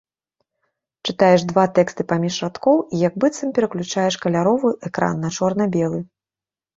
Чытаеш 1.09 1.41
два 1.51 1.65
тэксты 1.79 2.05
паміж 2.13 2.39
радкоў 2.45 2.77
і 2.95 3.01
як 3.07 3.13
быццам 3.23 3.49
пераключаеш 3.57 4.17
каляровы 4.23 4.71
экран 4.89 5.15
на 5.27 5.31
чорна-белы. 5.37 6.01